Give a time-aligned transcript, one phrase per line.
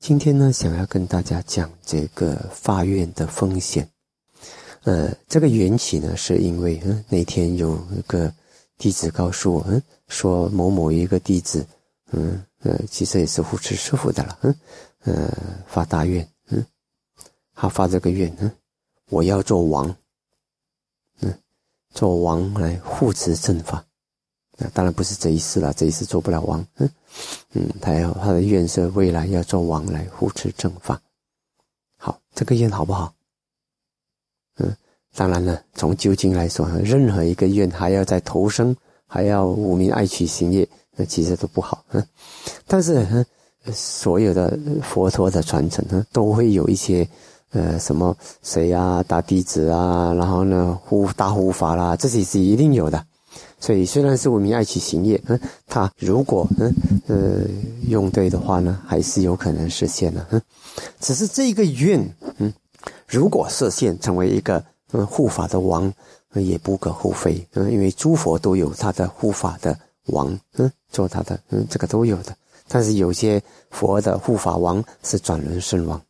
[0.00, 3.86] 今天呢，想要跟大家讲这个发愿的风险。
[4.84, 8.32] 呃，这个缘起呢，是因为嗯，那天有一个
[8.78, 11.66] 弟子告诉我，嗯，说某某一个弟子，
[12.12, 14.56] 嗯呃，其实也是护持师傅的了，嗯
[15.04, 15.30] 呃，
[15.68, 16.64] 发大愿，嗯，
[17.54, 18.50] 他发这个愿，嗯，
[19.10, 19.94] 我要做王，
[21.20, 21.38] 嗯，
[21.90, 23.84] 做王来护持正法。
[24.60, 26.88] 那当然不是这一世了，这一世做不了王，嗯。
[27.54, 31.00] 嗯，他要他的愿是未来要做王来护持正法。
[31.96, 33.12] 好，这个愿好不好？
[34.58, 34.76] 嗯，
[35.16, 41.84] 当然了，从究竟来说，任何一个愿还要再投生，还要无名爱取行业，那其实都不好。
[41.90, 42.06] 嗯，
[42.66, 43.26] 但是嗯，
[43.72, 47.06] 所有的佛陀的传承呢，都会有一些
[47.50, 53.04] 呃什么谁啊大弟子啊，然后呢护大护法啦，这些是一定有的。
[53.60, 56.74] 所以虽然是文明爱起行业，嗯，他如果嗯
[57.06, 57.44] 呃
[57.88, 60.40] 用对的话呢，还是有可能实现的，嗯，
[60.98, 62.00] 只是这个愿，
[62.38, 62.52] 嗯，
[63.06, 65.92] 如果实现成为一个嗯护法的王，
[66.34, 72.34] 也不可厚非，嗯，因为诸佛都有他的护法的王，嗯，做他的，嗯，这个都有的。
[72.66, 76.00] 但是有些佛的护法王是转轮圣王，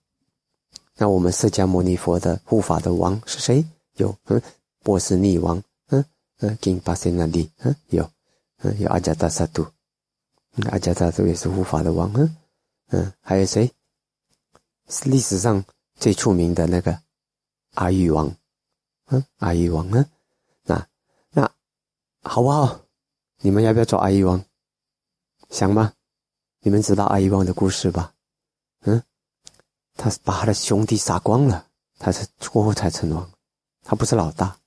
[0.97, 3.65] 那我们释迦牟尼佛的护法的王是谁？
[3.97, 4.41] 有嗯
[4.85, 5.61] 波斯匿王。
[6.41, 7.51] 嗯，金巴森那里，
[7.89, 8.11] 有，
[8.59, 9.67] 嗯，有阿加达萨杜，
[10.71, 12.37] 阿加达杜也是护法的王，嗯，
[12.89, 13.71] 嗯，还有谁？
[14.89, 15.63] 是历史上
[15.97, 16.99] 最出名的那个
[17.75, 18.35] 阿育王，
[19.07, 20.05] 嗯，阿育王，嗯，
[20.65, 20.89] 那
[21.31, 21.51] 那
[22.23, 22.81] 好不好？
[23.43, 24.43] 你们要不要做阿育王？
[25.51, 25.93] 想吗？
[26.61, 28.15] 你们知道阿育王的故事吧？
[28.81, 29.03] 嗯，
[29.95, 31.67] 他是把他的兄弟杀光了，
[31.99, 33.31] 他是过后才成王，
[33.83, 34.60] 他不是老大。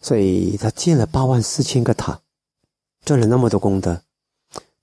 [0.00, 2.20] 所以他建了八万四千个塔，
[3.04, 4.02] 赚了那么多功德，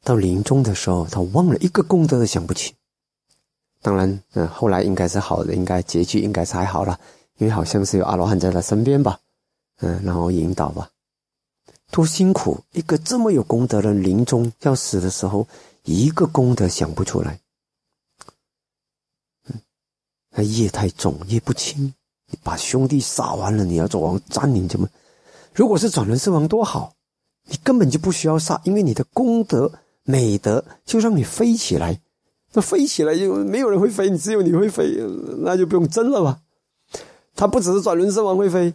[0.03, 2.75] 到临终的时候，他忘了一个功德都想不起。
[3.81, 6.99] 当然，嗯，后来应该是好的，应该结局应该是还好了，
[7.37, 9.19] 因为好像是有阿罗汉在他身边吧，
[9.77, 10.89] 嗯，然后引导吧。
[11.89, 15.47] 多辛苦，一个这么有功德的临终要死的时候，
[15.83, 17.39] 一个功德想不出来。
[19.45, 19.59] 嗯，
[20.31, 21.93] 他业太重，业不轻，
[22.27, 24.87] 你把兄弟杀完了，你要做王占领怎么？
[25.57, 26.93] 如果是转轮圣王多好，
[27.45, 29.71] 你根本就不需要杀，因为你的功德
[30.03, 31.99] 美德就让你飞起来。
[32.53, 34.95] 那飞起来就没有人会飞，你只有你会飞，
[35.39, 36.41] 那就不用争了吧。
[37.35, 38.71] 他不只是转轮圣王会飞，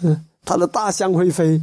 [0.00, 1.60] 嗯，他的大象会飞，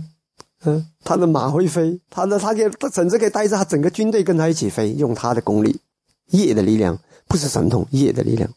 [0.63, 5.81] 嗯，他的马会飞，他的他可以他甚至可以带着他整个军队跟他一起飞，用他的功力，
[6.27, 8.47] 业的力量，不是神通，业的力量。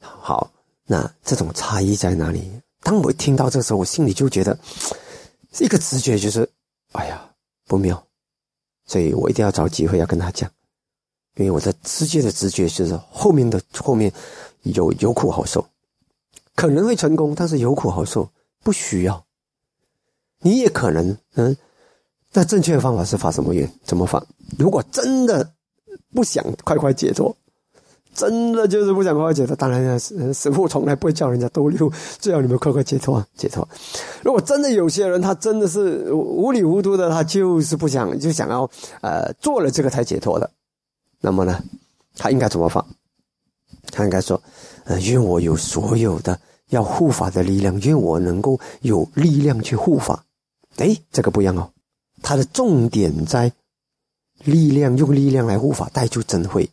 [0.00, 0.50] 好，
[0.88, 2.50] 那这种差异在哪里？
[2.84, 4.56] 当我听到这时候，我心里就觉得
[5.58, 6.48] 一个直觉就是，
[6.92, 7.28] 哎呀，
[7.66, 8.06] 不妙，
[8.84, 10.48] 所以我一定要找机会要跟他讲，
[11.36, 14.12] 因为我的直接的直觉就是后面的后面
[14.62, 15.66] 有有苦好受，
[16.54, 18.30] 可能会成功，但是有苦好受，
[18.62, 19.24] 不需要。
[20.40, 21.56] 你也可能，嗯，
[22.32, 23.72] 那正确的方法是发什么愿？
[23.82, 24.24] 怎么发？
[24.58, 25.54] 如果真的
[26.12, 27.34] 不想快快解脱。
[28.14, 33.68] 真的就是不想快快解脱，当然师师傅从来不会叫人家多留，最好你们快快解脱，解脱。
[34.22, 38.70] 如果真的有些人他真的是糊里糊涂的，他就是不想，就想要
[39.00, 40.48] 呃做了这个才解脱的，
[41.20, 41.62] 那么呢，
[42.16, 42.86] 他应该怎么放？
[43.92, 44.40] 他应该说，
[44.84, 46.38] 呃，愿我有所有的
[46.70, 50.24] 要护法的力量，愿我能够有力量去护法。
[50.76, 51.68] 哎，这个不一样哦，
[52.22, 53.52] 他的重点在
[54.44, 56.68] 力量，用力量来护法，带出真慧。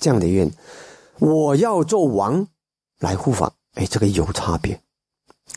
[0.00, 0.50] 这样的愿，
[1.18, 2.46] 我要做王
[2.98, 4.80] 来护法，哎，这个有差别。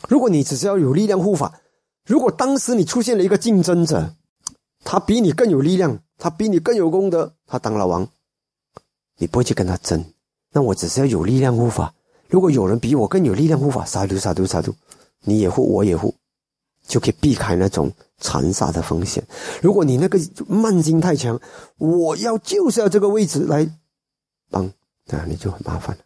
[0.08, 1.60] 如果你只是要有力量护法，
[2.06, 4.14] 如果当时你出现了一个竞争者，
[4.84, 8.08] 他比你更有力量，他比你更有功德，他当了王，
[9.18, 10.04] 你不会去跟他争。
[10.52, 11.92] 那我只是要有力量护法。
[12.28, 14.74] 如果有人比我更有力量护法，杀毒杀毒杀毒，
[15.22, 16.14] 你也护我也护，
[16.86, 19.22] 就可以避开那种残杀的风险。
[19.60, 21.40] 如果你那个慢心太强，
[21.78, 23.68] 我要就是要这个位置来。
[24.50, 24.72] 帮，
[25.06, 26.02] 那你就很麻烦了。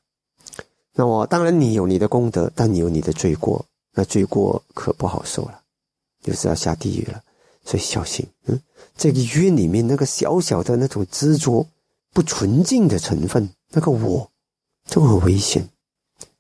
[0.94, 5.60] 那我当然你有你的功德，但你有你的罪过，那罪过可不好受了，
[6.22, 7.22] 就是要下地狱了。
[7.64, 8.60] 所以小心，嗯，
[8.96, 11.66] 这个愿里面那个小小的那种执着、
[12.12, 14.30] 不纯净的成分，那个我，
[14.86, 15.68] 就很危险，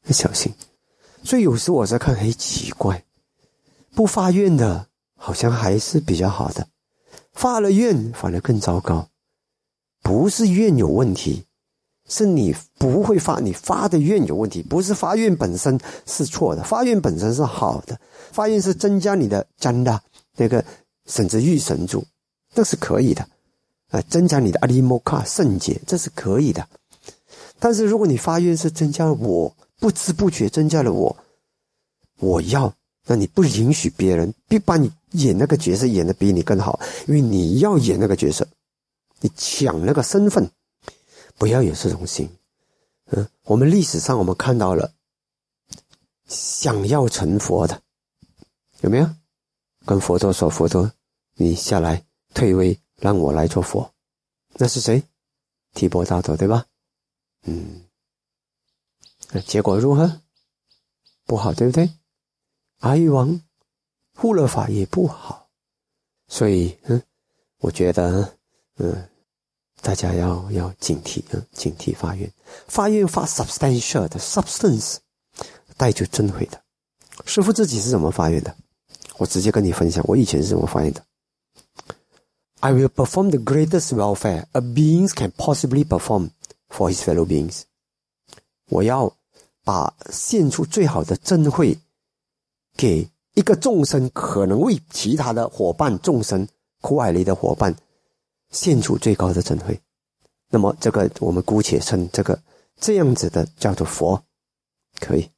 [0.06, 0.52] 要小心。
[1.24, 3.04] 所以有时我在看，很奇怪，
[3.94, 6.64] 不发愿的，好像还是比较好的；
[7.32, 9.08] 发了愿，反而更糟糕。
[10.02, 11.44] 不是愿有问题。
[12.08, 17.98] 是你不会发，你发的愿有问题，不是发愿本身是错的，发愿本身是好的，
[18.32, 20.00] 发愿是增加你的真的
[20.36, 20.64] 那个
[21.06, 22.04] 甚至欲神助，
[22.54, 23.26] 这是可以的，
[23.90, 26.66] 啊，增加你的阿里摩卡圣洁，这是可以的，
[27.58, 31.16] 但是如果你发愿是增加我，不知不觉增加了我，
[32.18, 32.72] 我要，
[33.06, 38.46] 那你不允许别人必把你演那个角色演的比你更好，因为你要演那个角色，
[39.20, 40.48] 你抢那个身份，
[41.38, 42.28] 不要有这种心。
[43.06, 44.94] 嗯，我们历史上我们看到了
[46.26, 47.82] 想要成佛的，
[48.80, 49.10] 有没有？
[49.84, 50.90] 跟佛陀说：“佛陀，
[51.34, 53.92] 你下来退位，让我来做佛。”
[54.54, 55.02] 那是谁？
[55.74, 56.64] 提婆达多，对吧？
[57.42, 57.84] 嗯，
[59.46, 60.20] 结果如何？
[61.24, 61.90] 不好，对不对？
[62.78, 63.40] 阿育王
[64.14, 65.50] 护了法也不好，
[66.28, 67.02] 所以，嗯，
[67.58, 68.38] 我觉得，
[68.76, 69.08] 嗯，
[69.82, 72.32] 大家要要警惕，嗯，警惕发愿，
[72.68, 74.96] 发愿发 substantial 的 substance，
[75.76, 76.62] 带着真慧的。
[77.26, 78.54] 师傅自己是怎么发愿的？
[79.18, 81.04] 我直接跟你分享，我以前是怎么发愿的。
[82.60, 86.30] I will perform the greatest welfare a beings can possibly perform
[86.68, 87.62] for his fellow beings。
[88.70, 89.12] 我要
[89.64, 91.76] 把献出最好的真慧
[92.76, 96.46] 给一个众生，可能为其他的伙伴众生
[96.80, 97.76] 苦海里的伙伴
[98.52, 99.80] 献出最高的真慧。
[100.48, 102.40] 那么这个我们姑且称这个
[102.78, 104.22] 这样子的叫做佛，
[105.00, 105.28] 可以。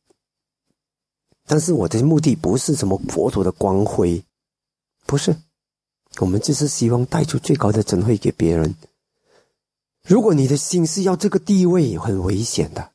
[1.47, 4.25] 但是我的目的不是什么佛陀的光辉，
[5.07, 5.37] 不是。
[6.19, 8.75] 我们只是希望带出最高的真慧给别人。
[10.07, 12.93] 如果你的心是要这个地位，很危险的。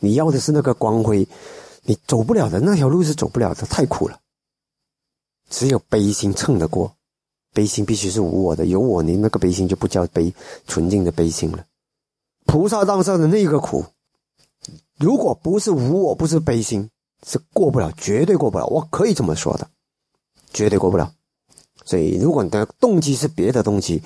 [0.00, 1.28] 你要的是那个光辉，
[1.82, 4.20] 你走不了的那条路是走不了的，太苦了。
[5.48, 6.95] 只有悲心撑得过，
[7.56, 10.30] 悲心必须是无我的，有我，你那个悲心就不叫悲，
[10.66, 11.64] 纯净的悲心了。
[12.44, 13.82] 菩萨当上的那个苦，
[14.98, 16.90] 如果不是无我，不是悲心，
[17.26, 18.66] 是过不了，绝对过不了。
[18.66, 19.66] 我可以这么说的，
[20.52, 21.14] 绝对过不了。
[21.86, 24.02] 所以，如果你的动机是别的动机，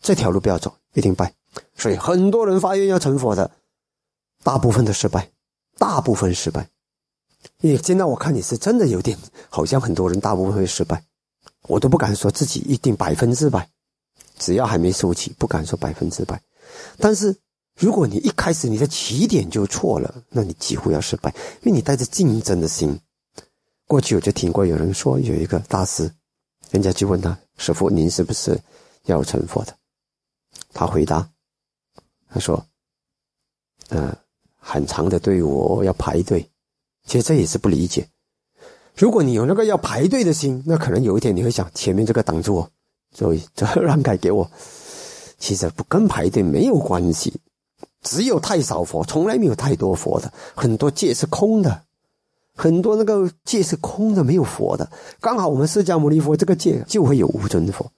[0.00, 1.34] 这条路不要走，一定败。
[1.74, 3.50] 所以，很多人发愿要成佛的，
[4.44, 5.32] 大部分的失败，
[5.78, 6.70] 大部分失败。
[7.60, 9.18] 因为现在我看你是真的有点，
[9.50, 11.02] 好像很多人大部分会失败。
[11.68, 13.68] 我都不敢说自己一定百分之百，
[14.38, 16.40] 只要还没收起，不敢说百分之百。
[16.98, 17.36] 但是，
[17.78, 22.98] 如果你一开始你的起点就错了，那你几乎要失败，因为你带着竞争的心。
[23.86, 26.10] 过去我就听过有人说，有一个大师。
[26.70, 28.60] 人家就问他：“师傅，您是不是
[29.04, 29.76] 要成佛的？”
[30.74, 31.30] 他回答
[32.28, 32.66] ：“他说，
[33.90, 34.16] 嗯，
[34.56, 36.50] 很长的队伍要排队。
[37.06, 38.08] 其实这也是不理解。
[38.96, 42.70] 如果你有那个要排队的心，那可能有一天你会想：前面这个挡住我，
[43.12, 44.50] 所以这让开给我。
[45.38, 47.40] 其实不跟排队没有关系，
[48.02, 51.82] 只有太少佛，从来没有太多佛的，很多界是空的。”
[52.56, 54.88] 很多那个界是空的，没有佛的。
[55.20, 57.90] 刚好我们释迦牟尼佛这个界就会有无尊佛，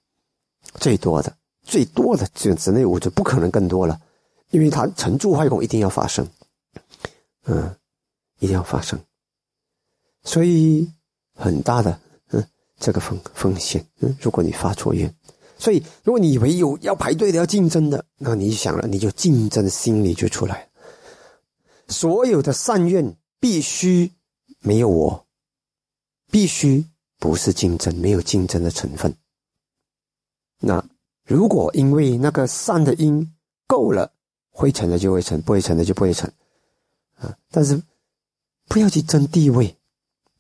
[0.77, 1.31] 最多的、
[1.63, 4.01] 最多的就只有无尊，不可能更多了，
[4.49, 6.27] 因为他成住坏空一定要发生，
[7.45, 7.77] 嗯，
[8.39, 8.99] 一定要发生，
[10.27, 10.87] 所以
[11.35, 11.99] 很大的
[12.33, 12.47] 嗯
[12.79, 15.11] 这个风风险嗯，如果你发错愿，
[15.57, 20.69] 所以如果你以为有要排队的、要竞争的，那你想了，你就竞争心理就出来
[21.89, 24.13] 所有的善愿必须。
[24.61, 25.27] 没有我，
[26.29, 26.85] 必须
[27.21, 29.15] 不是竞争，没有竞争的成分。
[30.59, 30.85] 那
[31.23, 33.33] 如果因为那个善的因
[33.69, 34.13] 够了，
[34.51, 36.29] 会成的就会成，不会成的就不会成。
[37.17, 37.81] 啊，但是
[38.67, 39.76] 不要去争地位，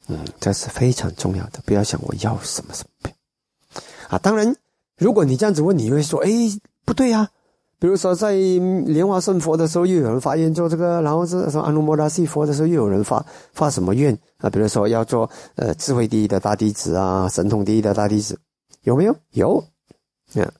[0.08, 1.60] 嗯，这是非常重要的。
[1.64, 3.10] 不要想我要什么什么，
[4.08, 4.54] 啊，当然，
[4.96, 6.30] 如果你这样子问，你会说，哎，
[6.84, 7.28] 不对呀。
[7.78, 13.22] 比如说，在莲花圣佛的时候，又有人发愿做这个；然后是说阿耨多罗西佛的时候，又有人发
[13.52, 14.48] 发什么愿啊？
[14.48, 18.38] 比如说要做呃智慧第一的大弟子啊，神通第一的大弟子，
[18.84, 19.14] 有没有？
[19.32, 19.62] 有，
[20.32, 20.50] 嗯，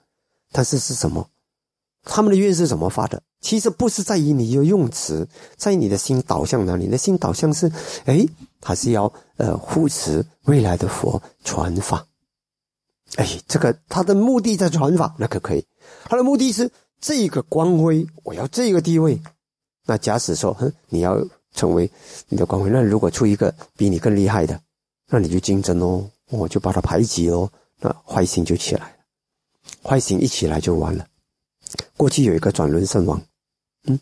[0.53, 1.27] 但是是什么？
[2.07, 3.23] 他们的愿是怎么发的？
[3.43, 6.85] 其实不是在于你的用词，在你的心导向哪里？
[6.85, 7.71] 你的心导向是，
[8.07, 8.27] 哎，
[8.63, 12.07] 他是要呃护持未来的佛传法？
[13.17, 15.63] 哎，这个他的目的在传法，那可可以。
[16.05, 16.71] 他的目的是。
[16.99, 19.21] 这个光辉，我要这个地位。
[19.85, 21.23] 那假使说，哼，你要
[21.53, 21.89] 成为
[22.29, 24.59] 你的光辉，那如果出一个比你更厉害的，
[25.11, 28.97] 那你就竞争哦，我就把他排挤哦，那坏心就起来了。
[29.83, 31.07] 坏心一起来就完了。
[31.97, 33.21] 过去有一个转轮圣王，
[33.87, 33.99] 嗯，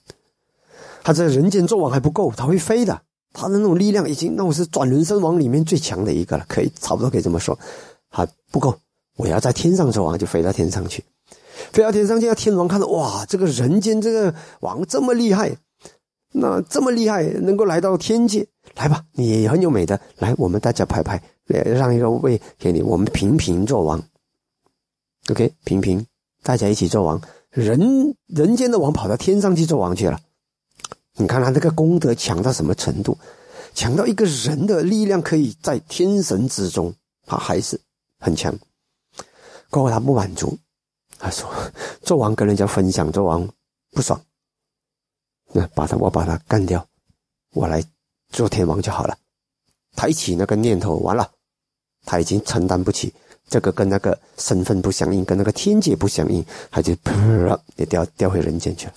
[1.03, 7.59] 他在人间做王还不够，他会飞的，他的那种力量已经，那我是转轮圣王里面最强的一个了，可以差不多可以这么说，
[8.09, 8.77] 还不够，
[9.17, 11.05] 我要在天上做王，就飞到天上去。
[11.73, 15.57] 飞到天上去，天王看到哇，这个人间这个王这么厉害，
[16.33, 24.03] 那这么厉害，能够来到天界，来吧，你很有美的，来，我们大家拍拍，让一个位给你，我们平平做王。
[25.31, 26.05] OK，平平，
[26.43, 27.23] 大家一起做王，
[27.55, 30.21] 人人间的王跑到天上去做王去了，
[31.13, 33.17] 你看他那个功德强到什么程度？
[33.75, 36.93] 强到一个人的力量可以在天神之中，
[37.27, 37.81] 他还是
[38.19, 38.53] 很强。
[39.71, 40.59] 过后他不满足，
[41.19, 41.49] 他说
[42.05, 43.49] ：“纣王跟人家分享，纣王
[43.93, 44.21] 不爽，
[45.53, 46.85] 那把他我把他干掉，
[47.53, 47.85] 我来
[48.31, 49.17] 做天王就好了。”
[49.97, 51.31] 抬起那个念头，完了，
[52.05, 53.15] 他已经承担不起，
[53.49, 58.93] 这个跟那个身份不相应，跟那个天界不相应，他就噗 也掉掉回人间去了，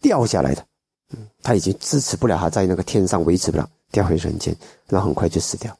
[0.00, 0.66] 掉下来的。
[1.14, 4.56] 嗯，他已经支持不了，他在那个天上维持不了，掉回人间，
[4.88, 5.76] 然后很快就死掉。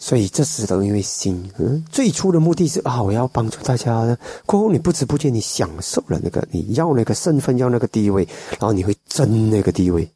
[0.00, 4.16] 所以这是都因为心，嗯，最初的目的是啊，我要帮助大家。
[4.46, 10.08] 过后你不知不觉你享受了那个，你要那个身份，要那个地位，然后你会争那个地位，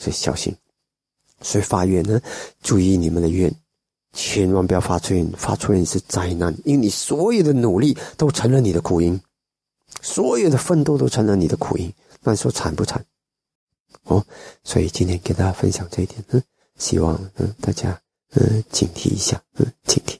[0.00, 0.54] 所以小心。
[1.40, 2.20] 所以发愿呢，
[2.62, 3.52] 注意你们的愿，
[4.14, 9.20] 千万不要发错愿，发错愿是灾难，因为你所有的努力都成了你的苦因，
[10.00, 11.92] 所有的奋斗都成了你的苦因，
[12.22, 13.04] 那你说惨不惨？
[14.04, 14.24] 哦，
[14.62, 16.42] 所以今天给大家分享这一点，嗯，
[16.78, 18.00] 希望嗯大家。
[18.36, 20.13] 嗯，警惕一下，嗯，警惕。